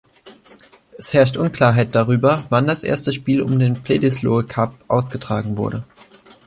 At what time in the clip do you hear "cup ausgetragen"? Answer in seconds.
4.43-5.57